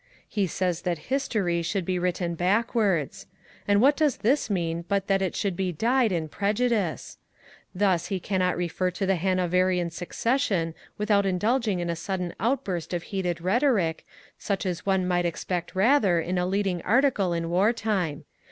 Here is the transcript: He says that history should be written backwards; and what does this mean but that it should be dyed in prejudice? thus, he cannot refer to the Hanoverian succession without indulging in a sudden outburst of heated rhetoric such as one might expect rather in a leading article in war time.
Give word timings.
He 0.27 0.47
says 0.47 0.81
that 0.81 0.97
history 1.13 1.61
should 1.61 1.85
be 1.85 1.99
written 1.99 2.33
backwards; 2.33 3.27
and 3.67 3.79
what 3.79 3.95
does 3.95 4.17
this 4.17 4.49
mean 4.49 4.83
but 4.87 5.05
that 5.05 5.21
it 5.21 5.35
should 5.35 5.55
be 5.55 5.71
dyed 5.71 6.11
in 6.11 6.27
prejudice? 6.27 7.19
thus, 7.75 8.07
he 8.07 8.19
cannot 8.19 8.57
refer 8.57 8.89
to 8.89 9.05
the 9.05 9.13
Hanoverian 9.17 9.91
succession 9.91 10.73
without 10.97 11.27
indulging 11.27 11.79
in 11.81 11.89
a 11.91 11.95
sudden 11.95 12.33
outburst 12.39 12.95
of 12.95 13.03
heated 13.13 13.41
rhetoric 13.41 14.03
such 14.39 14.65
as 14.65 14.87
one 14.87 15.07
might 15.07 15.23
expect 15.27 15.75
rather 15.75 16.19
in 16.19 16.39
a 16.39 16.47
leading 16.47 16.81
article 16.81 17.31
in 17.31 17.51
war 17.51 17.71
time. 17.71 18.25